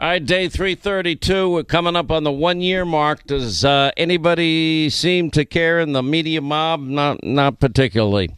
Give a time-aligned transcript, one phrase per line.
[0.00, 1.50] All right, day 332.
[1.50, 3.26] We're coming up on the one year mark.
[3.26, 6.82] Does uh, anybody seem to care in the media mob?
[6.82, 8.30] Not, not particularly.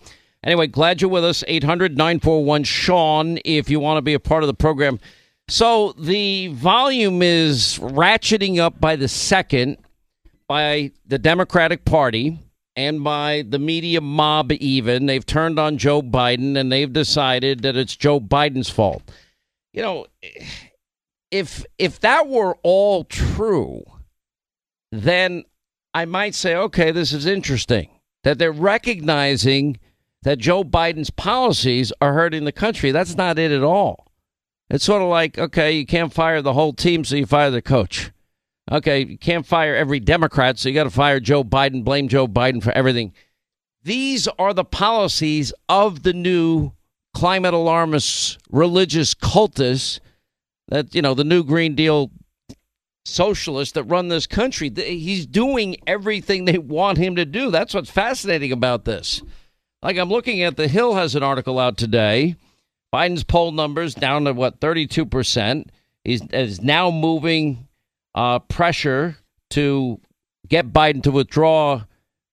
[0.42, 1.44] Anyway, glad you're with us.
[1.46, 5.00] 800 941 Sean, if you want to be a part of the program.
[5.48, 9.76] So the volume is ratcheting up by the second
[10.48, 12.38] by the Democratic Party
[12.74, 15.04] and by the media mob, even.
[15.04, 19.02] They've turned on Joe Biden and they've decided that it's Joe Biden's fault.
[19.74, 20.06] You know
[21.30, 23.82] if if that were all true,
[24.92, 25.44] then
[25.94, 27.88] I might say, okay, this is interesting
[28.22, 29.78] that they're recognizing
[30.22, 32.90] that Joe Biden's policies are hurting the country.
[32.90, 34.06] That's not it at all.
[34.68, 37.62] It's sort of like, okay, you can't fire the whole team, so you fire the
[37.62, 38.12] coach.
[38.70, 42.28] Okay, you can't fire every Democrat, so you got to fire Joe Biden, blame Joe
[42.28, 43.12] Biden for everything.
[43.82, 46.72] These are the policies of the new
[47.14, 49.98] climate alarmists, religious cultists
[50.70, 52.10] that you know the new Green Deal
[53.04, 54.70] socialists that run this country.
[54.74, 57.50] He's doing everything they want him to do.
[57.50, 59.22] That's what's fascinating about this.
[59.82, 62.36] Like I'm looking at the Hill has an article out today.
[62.92, 65.70] Biden's poll numbers down to what 32 percent.
[66.04, 67.68] He's is now moving
[68.14, 69.16] uh, pressure
[69.50, 70.00] to
[70.48, 71.82] get Biden to withdraw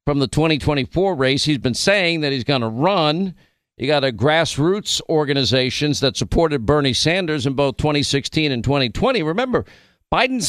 [0.06, 1.44] from the 2024 race.
[1.46, 3.36] He's been saying that he's going to run.
[3.78, 9.22] You got a grassroots organizations that supported Bernie Sanders in both 2016 and 2020.
[9.22, 9.66] Remember,
[10.12, 10.42] Biden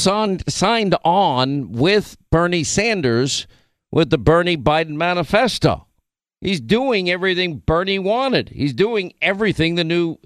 [0.51, 3.47] signed on with Bernie Sanders
[3.91, 5.87] with the Bernie Biden manifesto.
[6.41, 8.49] He's doing everything Bernie wanted.
[8.51, 10.17] He's doing everything the new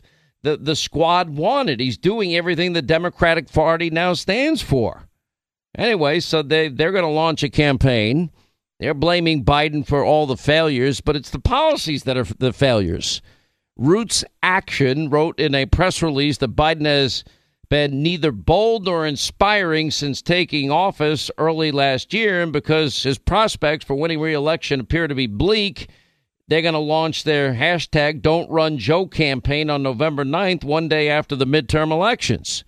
[0.43, 1.81] the, the squad wanted.
[1.81, 5.09] He's doing everything the Democratic Party now stands for.
[5.77, 8.31] Anyway, so they they're going to launch a campaign
[8.83, 13.23] they're blaming Biden for all the failures, but it's the policies that are the failures.
[13.77, 17.23] Roots Action wrote in a press release that Biden has
[17.69, 23.85] been neither bold nor inspiring since taking office early last year, and because his prospects
[23.85, 25.89] for winning re-election appear to be bleak,
[26.49, 31.09] they're going to launch their hashtag Don't Run Joe campaign on November 9th, one day
[31.09, 32.65] after the midterm elections.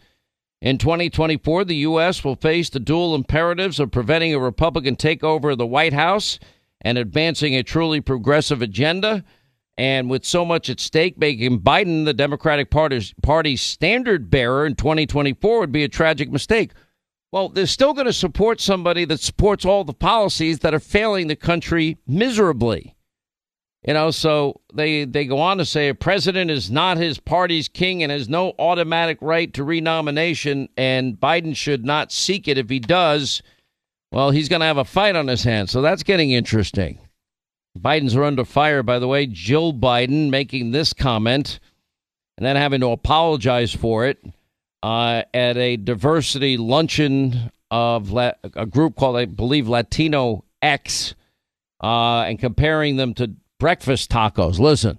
[0.60, 2.24] In 2024, the U.S.
[2.24, 6.38] will face the dual imperatives of preventing a Republican takeover of the White House
[6.80, 9.24] and advancing a truly progressive agenda.
[9.76, 14.76] And with so much at stake, making Biden the Democratic Party's, Party's standard bearer in
[14.76, 16.72] 2024 would be a tragic mistake.
[17.32, 21.26] Well, they're still going to support somebody that supports all the policies that are failing
[21.26, 22.93] the country miserably.
[23.86, 27.68] You know, so they they go on to say a president is not his party's
[27.68, 32.56] king and has no automatic right to renomination, and Biden should not seek it.
[32.56, 33.42] If he does,
[34.10, 35.70] well, he's going to have a fight on his hands.
[35.70, 36.98] So that's getting interesting.
[37.78, 39.26] Biden's are under fire, by the way.
[39.26, 41.60] Jill Biden making this comment
[42.38, 44.24] and then having to apologize for it
[44.82, 51.14] uh, at a diversity luncheon of La- a group called, I believe, Latino X,
[51.82, 54.58] uh, and comparing them to breakfast tacos.
[54.58, 54.98] Listen.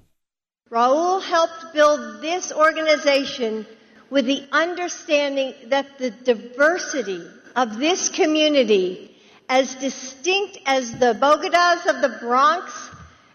[0.72, 3.66] Raul helped build this organization
[4.10, 9.16] with the understanding that the diversity of this community,
[9.48, 12.90] as distinct as the Bogotas of the Bronx,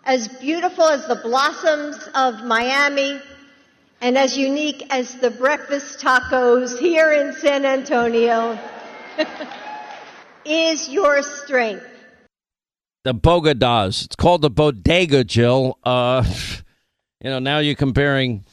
[0.04, 3.20] as beautiful as the blossoms of Miami,
[4.00, 8.58] and as unique as the breakfast tacos here in San Antonio,
[10.44, 11.89] is your strength
[13.04, 14.04] the Bogotas.
[14.04, 15.78] It's called the Bodega, Jill.
[15.84, 16.24] Uh,
[17.20, 18.44] you know, now you're comparing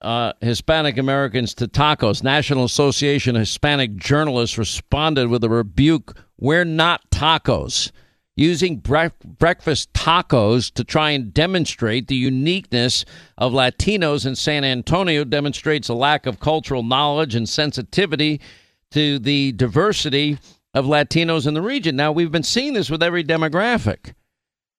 [0.00, 2.22] uh, Hispanic Americans to tacos.
[2.22, 6.16] National Association of Hispanic Journalists responded with a rebuke.
[6.38, 7.90] We're not tacos.
[8.38, 13.06] Using bre- breakfast tacos to try and demonstrate the uniqueness
[13.38, 18.42] of Latinos in San Antonio demonstrates a lack of cultural knowledge and sensitivity
[18.90, 20.38] to the diversity
[20.76, 21.96] of Latinos in the region.
[21.96, 24.12] Now, we've been seeing this with every demographic.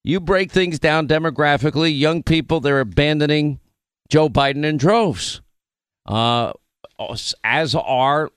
[0.04, 3.60] You break things down demographically, young people, they're abandoning
[4.08, 5.42] Joe Biden in droves,
[6.06, 6.54] uh,
[7.44, 8.30] as are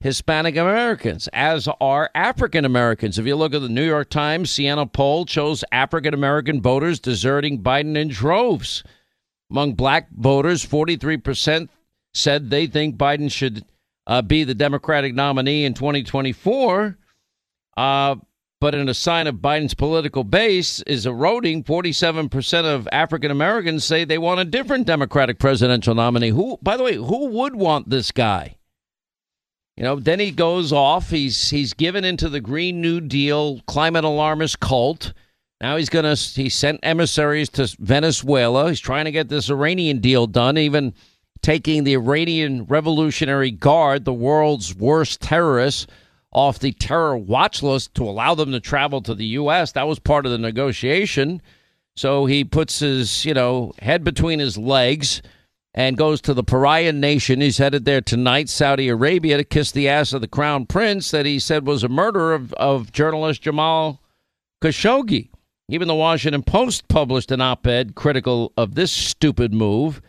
[0.00, 3.18] Hispanic Americans, as are African Americans.
[3.18, 7.62] If you look at the New York Times Siena poll, shows African American voters deserting
[7.62, 8.82] Biden in droves.
[9.50, 11.68] Among black voters, 43%
[12.14, 13.66] said they think Biden should
[14.06, 16.96] uh, be the Democratic nominee in 2024.
[17.76, 18.16] Uh,
[18.60, 24.04] but in a sign of Biden's political base is eroding, 47% of African Americans say
[24.04, 26.28] they want a different Democratic presidential nominee.
[26.28, 28.56] Who, by the way, who would want this guy?
[29.76, 31.10] You know, then he goes off.
[31.10, 35.12] He's he's given into the Green New Deal climate alarmist cult.
[35.60, 38.68] Now he's gonna he sent emissaries to Venezuela.
[38.68, 40.58] He's trying to get this Iranian deal done.
[40.58, 40.92] Even
[41.40, 45.86] taking the Iranian Revolutionary Guard, the world's worst terrorists,
[46.32, 49.72] off the terror watch list to allow them to travel to the U.S.
[49.72, 51.42] That was part of the negotiation.
[51.94, 55.20] So he puts his, you know, head between his legs
[55.74, 57.40] and goes to the pariah nation.
[57.40, 61.26] He's headed there tonight, Saudi Arabia, to kiss the ass of the crown prince that
[61.26, 64.00] he said was a murderer of, of journalist Jamal
[64.62, 65.28] Khashoggi.
[65.68, 70.02] Even the Washington Post published an op ed critical of this stupid move.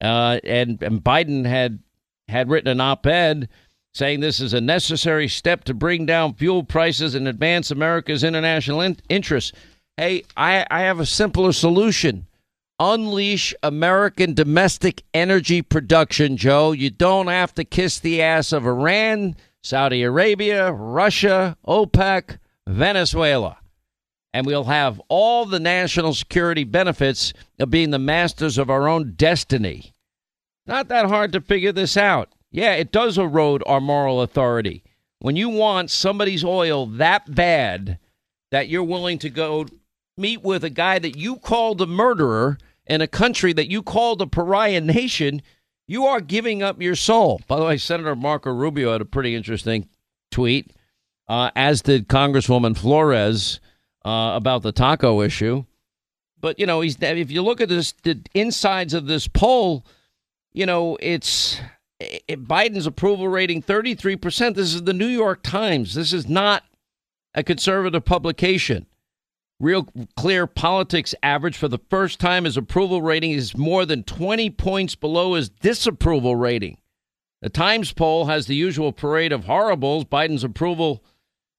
[0.00, 1.80] Uh, and, and Biden had
[2.28, 3.48] had written an op ed
[3.94, 8.80] saying this is a necessary step to bring down fuel prices and advance America's international
[8.80, 9.52] in- interests.
[9.96, 12.26] Hey, I, I have a simpler solution.
[12.80, 16.72] Unleash American domestic energy production, Joe.
[16.72, 23.58] You don't have to kiss the ass of Iran, Saudi Arabia, Russia, OPEC, Venezuela.
[24.32, 29.12] And we'll have all the national security benefits of being the masters of our own
[29.12, 29.92] destiny.
[30.66, 32.33] Not that hard to figure this out.
[32.54, 34.84] Yeah, it does erode our moral authority.
[35.18, 37.98] When you want somebody's oil that bad
[38.52, 39.66] that you're willing to go
[40.16, 42.56] meet with a guy that you called a murderer
[42.86, 45.42] in a country that you called a pariah nation,
[45.88, 47.40] you are giving up your soul.
[47.48, 49.88] By the way, Senator Marco Rubio had a pretty interesting
[50.30, 50.70] tweet,
[51.26, 53.58] uh, as did Congresswoman Flores
[54.04, 55.64] uh, about the taco issue.
[56.40, 59.84] But you know, he's if you look at this, the insides of this poll,
[60.52, 61.60] you know, it's
[62.00, 64.54] it, Biden's approval rating 33%.
[64.54, 65.94] This is the New York Times.
[65.94, 66.64] This is not
[67.34, 68.86] a conservative publication.
[69.60, 69.86] Real
[70.16, 74.94] Clear Politics average for the first time his approval rating is more than 20 points
[74.94, 76.78] below his disapproval rating.
[77.40, 80.06] The Times poll has the usual parade of horribles.
[80.06, 81.04] Biden's approval,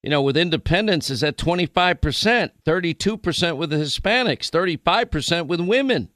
[0.03, 6.09] you know, with independents is at 25%, 32% with the Hispanics, 35% with women.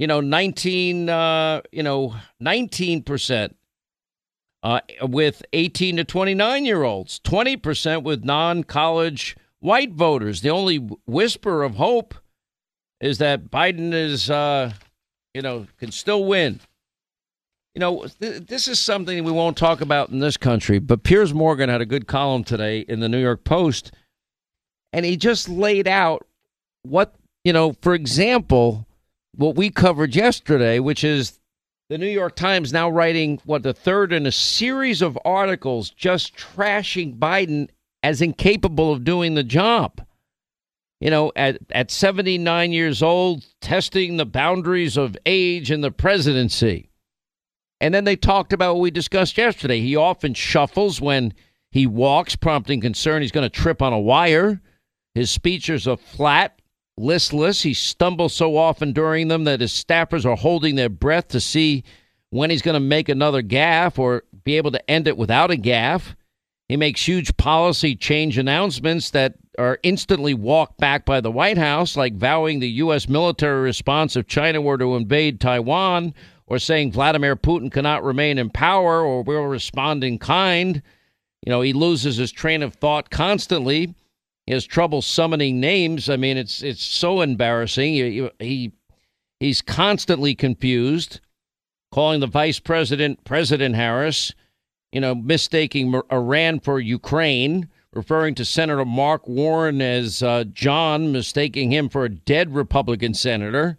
[0.00, 3.54] You know, 19 uh, you know, 19%
[4.62, 10.40] uh, with 18 to 29 year olds, 20% with non-college white voters.
[10.40, 10.76] The only
[11.06, 12.14] whisper of hope
[13.02, 14.72] is that Biden is, uh,
[15.34, 16.60] you know, can still win.
[17.74, 21.34] You know, th- this is something we won't talk about in this country, but Piers
[21.34, 23.92] Morgan had a good column today in the New York Post,
[24.94, 26.26] and he just laid out
[26.84, 28.86] what, you know, for example,
[29.40, 31.40] what we covered yesterday, which is
[31.88, 36.36] the New York Times now writing what the third in a series of articles just
[36.36, 37.70] trashing Biden
[38.02, 40.06] as incapable of doing the job.
[41.00, 46.90] You know, at, at 79 years old, testing the boundaries of age in the presidency.
[47.80, 49.80] And then they talked about what we discussed yesterday.
[49.80, 51.32] He often shuffles when
[51.70, 54.60] he walks, prompting concern he's going to trip on a wire.
[55.14, 56.59] His speeches are flat,
[56.96, 57.62] listless.
[57.62, 61.84] He stumbles so often during them that his staffers are holding their breath to see
[62.30, 65.56] when he's going to make another gaffe or be able to end it without a
[65.56, 66.14] gaffe.
[66.68, 71.96] He makes huge policy change announcements that are instantly walked back by the White House,
[71.96, 73.08] like vowing the U.S.
[73.08, 76.14] military response if China were to invade Taiwan,
[76.46, 80.80] or saying Vladimir Putin cannot remain in power, or we'll respond in kind.
[81.44, 83.94] You know, he loses his train of thought constantly.
[84.50, 86.10] He has trouble summoning names.
[86.10, 87.94] I mean, it's it's so embarrassing.
[87.94, 88.72] He, he
[89.38, 91.20] he's constantly confused,
[91.92, 94.34] calling the vice president President Harris
[94.92, 101.72] you know, mistaking Iran for Ukraine, referring to Senator Mark Warner as uh, John, mistaking
[101.72, 103.78] him for a dead Republican senator.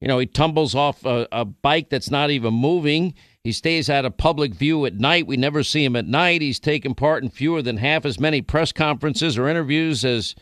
[0.00, 3.14] You know, he tumbles off a, a, bike that's not even moving.
[3.44, 5.26] He stays out of public view at night.
[5.26, 6.40] We never see him at night.
[6.40, 10.34] He's taken part in fewer than half as many press conferences or interviews as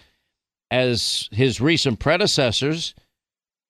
[0.70, 2.94] as his recent predecessors.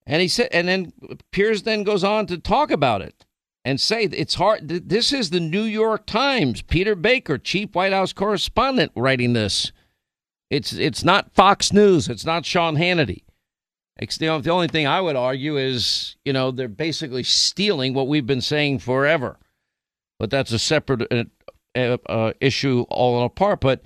[0.07, 0.93] And he said, and then
[1.33, 3.25] Piers then goes on to talk about it
[3.65, 4.69] and say it's hard.
[4.69, 6.61] This is the New York Times.
[6.63, 9.73] Peter Baker, chief White House correspondent, writing this.
[10.51, 12.09] It's it's not Fox News.
[12.09, 13.23] It's not Sean Hannity.
[13.99, 18.41] The only thing I would argue is you know they're basically stealing what we've been
[18.41, 19.39] saying forever.
[20.19, 21.25] But that's a separate uh,
[21.75, 23.61] uh, uh issue all in apart.
[23.61, 23.83] But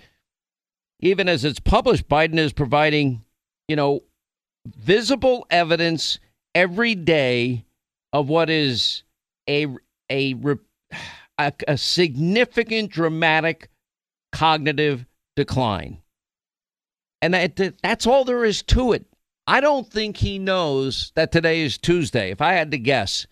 [1.01, 3.25] even as it's published, Biden is providing
[3.69, 4.03] you know
[4.67, 6.19] visible evidence
[6.55, 7.65] every day
[8.13, 9.03] of what is
[9.49, 9.67] a
[10.11, 10.35] a
[11.39, 13.69] a, a significant dramatic
[14.33, 15.99] cognitive decline.
[17.23, 19.07] And that, that's all there is to it.
[19.47, 22.31] I don't think he knows that today is Tuesday.
[22.31, 23.27] If I had to guess,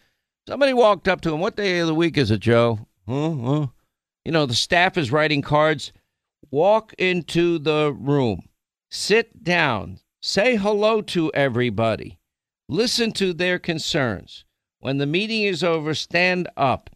[0.46, 2.86] somebody walked up to him, What day of the week is it, Joe?
[3.08, 3.34] Huh?
[3.34, 3.66] Huh?
[4.24, 5.92] You know, the staff is writing cards.
[6.50, 8.48] Walk into the room,
[8.90, 12.18] sit down, say hello to everybody,
[12.68, 14.44] listen to their concerns.
[14.78, 16.90] When the meeting is over, stand up,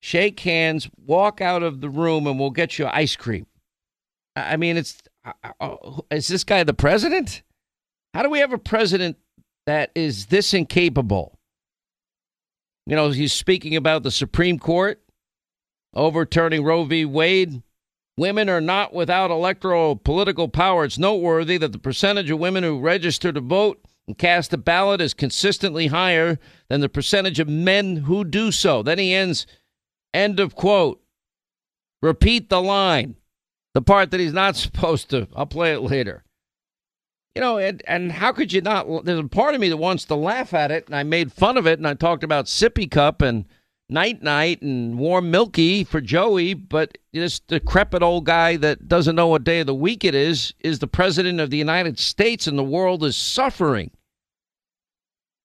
[0.00, 3.46] shake hands, walk out of the room, and we'll get you ice cream.
[4.34, 5.76] I mean, it's uh, uh,
[6.10, 7.42] is this guy the president?
[8.16, 9.18] How do we have a president
[9.66, 11.38] that is this incapable?
[12.86, 15.02] You know, he's speaking about the Supreme Court
[15.92, 17.04] overturning Roe v.
[17.04, 17.62] Wade.
[18.16, 20.86] Women are not without electoral political power.
[20.86, 25.02] It's noteworthy that the percentage of women who register to vote and cast a ballot
[25.02, 26.38] is consistently higher
[26.70, 28.82] than the percentage of men who do so.
[28.82, 29.46] Then he ends,
[30.14, 31.02] end of quote.
[32.00, 33.16] Repeat the line,
[33.74, 35.28] the part that he's not supposed to.
[35.36, 36.22] I'll play it later.
[37.36, 39.04] You know, and, and how could you not?
[39.04, 41.58] There's a part of me that wants to laugh at it, and I made fun
[41.58, 43.44] of it, and I talked about sippy cup and
[43.90, 49.26] night night and warm milky for Joey, but this decrepit old guy that doesn't know
[49.26, 52.58] what day of the week it is is the president of the United States, and
[52.58, 53.90] the world is suffering.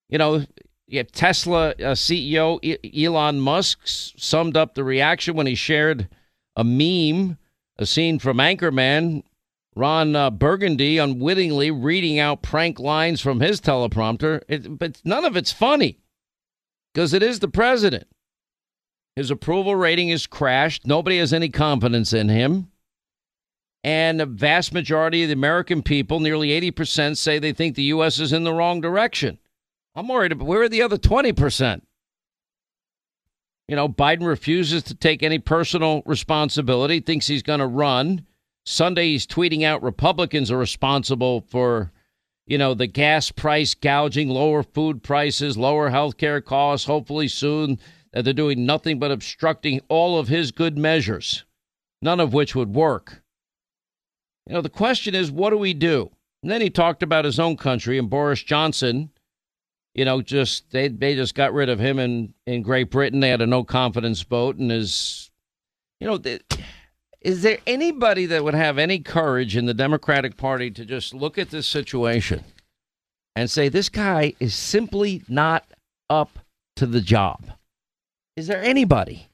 [0.08, 0.46] You know,
[0.94, 2.58] have Tesla uh, CEO
[3.06, 6.08] Elon Musk summed up the reaction when he shared
[6.56, 7.36] a meme,
[7.76, 9.24] a scene from Anchorman.
[9.74, 15.36] Ron uh, Burgundy unwittingly reading out prank lines from his teleprompter, it, but none of
[15.36, 15.98] it's funny
[16.92, 18.06] because it is the president.
[19.16, 20.86] His approval rating is crashed.
[20.86, 22.68] Nobody has any confidence in him.
[23.84, 28.18] And a vast majority of the American people, nearly 80%, say they think the U.S.
[28.20, 29.38] is in the wrong direction.
[29.94, 31.82] I'm worried about where are the other 20%?
[33.68, 38.26] You know, Biden refuses to take any personal responsibility, thinks he's going to run.
[38.64, 41.90] Sunday, he's tweeting out Republicans are responsible for,
[42.46, 47.78] you know, the gas price gouging, lower food prices, lower health care costs, hopefully soon
[48.12, 51.44] that they're doing nothing but obstructing all of his good measures,
[52.00, 53.22] none of which would work.
[54.46, 56.10] You know, the question is, what do we do?
[56.42, 59.10] And then he talked about his own country and Boris Johnson.
[59.94, 63.20] You know, just they they just got rid of him in in Great Britain.
[63.20, 65.30] They had a no confidence vote, and his,
[66.00, 66.40] you know, the,
[67.24, 71.38] is there anybody that would have any courage in the Democratic Party to just look
[71.38, 72.44] at this situation
[73.36, 75.64] and say this guy is simply not
[76.10, 76.40] up
[76.76, 77.52] to the job?
[78.36, 79.28] Is there anybody?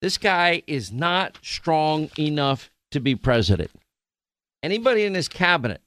[0.00, 3.70] This guy is not strong enough to be president.
[4.62, 5.80] Anybody in his cabinet?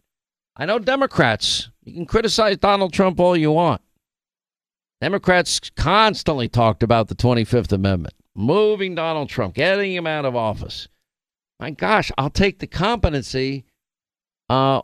[0.58, 1.70] I know Democrats.
[1.86, 3.82] You can criticize Donald Trump all you want.
[5.00, 10.90] Democrats constantly talked about the 25th Amendment, moving Donald Trump, getting him out of office.
[11.60, 13.66] My gosh, I'll take the competency
[14.50, 14.82] uh,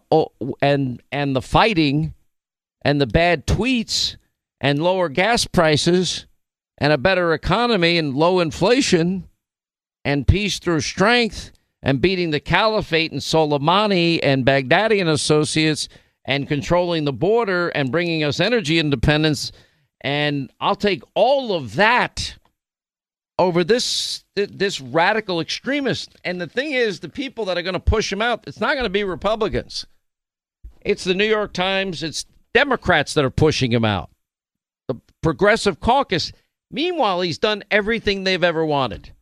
[0.62, 2.14] and and the fighting
[2.84, 4.18] and the bad tweets
[4.60, 6.28] and lower gas prices
[6.78, 9.28] and a better economy and low inflation
[10.04, 11.52] and peace through strength
[11.82, 15.88] and beating the caliphate and Soleimani and Baghdadi and associates
[16.26, 19.52] and controlling the border and bringing us energy independence.
[20.02, 22.36] And I'll take all of that
[23.38, 26.16] over this this radical extremist.
[26.24, 28.74] And the thing is, the people that are going to push him out, it's not
[28.74, 29.86] going to be Republicans.
[30.82, 32.04] It's the New York Times.
[32.04, 34.10] It's Democrats that are pushing him out.
[34.88, 36.32] The Progressive Caucus
[36.72, 39.14] Meanwhile, he's done everything they've ever wanted.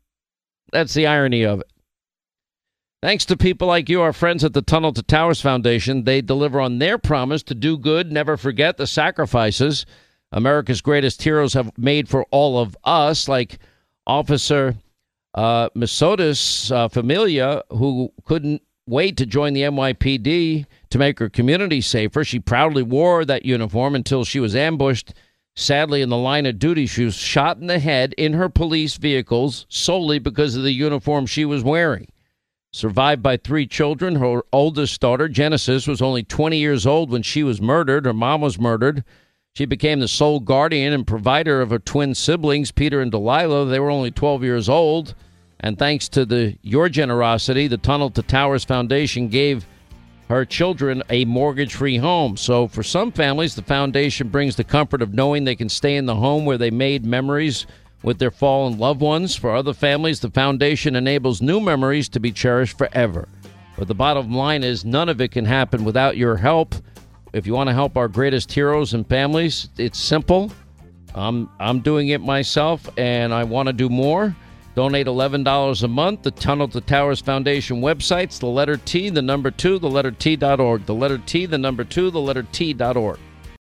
[0.72, 1.72] That's the irony of it.
[3.02, 6.62] Thanks to people like you, our friends at the Tunnel to Towers Foundation, they deliver
[6.62, 9.86] on their promise to do good, never forget the sacrifices
[10.32, 13.60] America's greatest heroes have made for all of us, like
[14.06, 14.76] Officer
[15.34, 22.24] uh, uh, Familia, who couldn't wait to join the NYPD to make her community safer.
[22.24, 25.14] She proudly wore that uniform until she was ambushed
[25.56, 28.98] Sadly, in the line of duty, she was shot in the head in her police
[28.98, 32.08] vehicles solely because of the uniform she was wearing.
[32.72, 37.44] Survived by three children, her oldest daughter, Genesis, was only 20 years old when she
[37.44, 38.06] was murdered.
[38.06, 39.04] Her mom was murdered.
[39.56, 43.66] She became the sole guardian and provider of her twin siblings, Peter and Delilah.
[43.66, 45.14] They were only 12 years old.
[45.60, 49.68] And thanks to the your generosity, the Tunnel to Towers Foundation gave
[50.28, 52.36] her children a mortgage free home.
[52.36, 56.08] So, for some families, the foundation brings the comfort of knowing they can stay in
[56.08, 57.68] the home where they made memories
[58.02, 59.36] with their fallen loved ones.
[59.36, 63.28] For other families, the foundation enables new memories to be cherished forever.
[63.78, 66.74] But the bottom line is, none of it can happen without your help.
[67.34, 70.52] If you want to help our greatest heroes and families, it's simple.
[71.16, 74.36] I'm, I'm doing it myself, and I want to do more.
[74.76, 76.22] Donate $11 a month.
[76.22, 80.86] The Tunnel to Towers Foundation websites, the letter T, the number two, the letter T.org.
[80.86, 83.20] The letter T, the number two, the letter T.org.